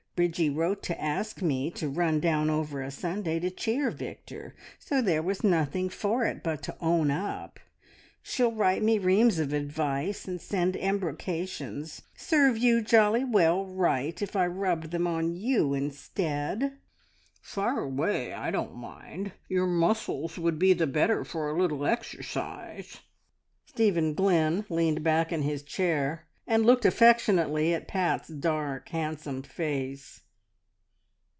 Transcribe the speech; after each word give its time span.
Bridgie 0.13 0.51
wrote 0.51 0.83
to 0.83 1.01
ask 1.01 1.41
me 1.41 1.71
to 1.71 1.89
run 1.89 2.19
down 2.19 2.47
over 2.51 2.83
a 2.83 2.91
Sunday, 2.91 3.39
to 3.39 3.49
cheer 3.49 3.89
Victor, 3.89 4.53
so 4.77 5.01
there 5.01 5.23
was 5.23 5.43
nothing 5.43 5.89
for 5.89 6.25
it 6.25 6.43
but 6.43 6.61
to 6.63 6.75
own 6.79 7.09
up. 7.09 7.59
She'll 8.21 8.51
write 8.51 8.83
me 8.83 8.99
reams 8.99 9.39
of 9.39 9.51
advice 9.51 10.25
and 10.27 10.39
send 10.39 10.75
embrocations. 10.75 12.03
Serve 12.15 12.55
you 12.57 12.81
jolly 12.83 13.23
well 13.23 13.65
right 13.65 14.21
if 14.21 14.35
I 14.35 14.45
rubbed 14.45 14.91
them 14.91 15.07
on 15.07 15.35
you 15.35 15.73
instead!" 15.73 16.73
"Fire 17.41 17.79
away, 17.85 18.31
I 18.31 18.51
don't 18.51 18.75
mind! 18.75 19.31
Your 19.49 19.65
muscles 19.65 20.37
would 20.37 20.59
be 20.59 20.73
the 20.73 20.85
better 20.87 21.23
for 21.23 21.49
a 21.49 21.59
little 21.59 21.83
exercise." 21.87 22.99
Stephen 23.65 24.13
Glynn 24.13 24.65
leaned 24.69 25.03
back 25.03 25.31
in 25.31 25.41
his 25.41 25.63
chair 25.63 26.27
and 26.47 26.65
looked 26.65 26.85
affectionately 26.85 27.73
at 27.73 27.87
Pat's 27.87 28.27
dark, 28.27 28.89
handsome 28.89 29.41
face. 29.43 30.21